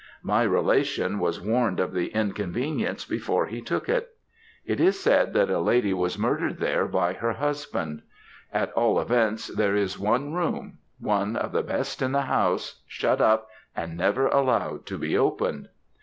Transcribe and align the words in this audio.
My 0.23 0.41
relation 0.41 1.19
was 1.19 1.39
warned 1.39 1.79
of 1.79 1.93
the 1.93 2.07
inconvenience 2.07 3.05
before 3.05 3.45
he 3.45 3.61
took 3.61 3.87
it. 3.87 4.15
It 4.65 4.79
is 4.79 4.99
said 4.99 5.33
that 5.35 5.51
a 5.51 5.59
lady 5.59 5.93
was 5.93 6.17
murdered 6.17 6.57
there 6.57 6.87
by 6.87 7.13
her 7.13 7.33
husband; 7.33 8.01
at 8.51 8.71
all 8.71 8.99
events, 8.99 9.49
there 9.55 9.75
is 9.75 9.99
one 9.99 10.33
room 10.33 10.79
one 10.97 11.35
of 11.35 11.51
the 11.51 11.61
best 11.61 12.01
in 12.01 12.13
the 12.13 12.21
house, 12.23 12.81
shut 12.87 13.21
up, 13.21 13.47
and 13.75 13.95
never 13.95 14.25
allowed 14.25 14.87
to 14.87 14.97
be 14.97 15.15
opened. 15.15 15.69